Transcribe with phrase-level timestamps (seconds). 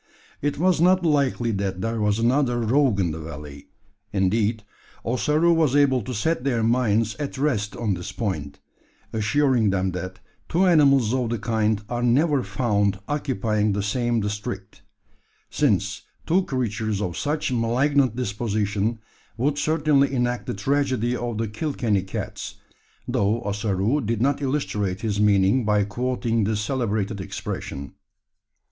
[0.41, 3.67] It was not likely that there was another rogue in the valley.
[4.11, 4.63] Indeed,
[5.05, 8.59] Ossaroo was able to set their minds at rest on this point
[9.13, 10.19] assuring them that
[10.49, 14.81] two animals of the kind are never found occupying the same district:
[15.51, 18.97] since two creatures of such malignant dispositions
[19.37, 22.55] would certainly enact the tragedy of the Kilkenny cats
[23.07, 27.93] though Ossaroo did not illustrate his meaning by quoting this celebrated expression.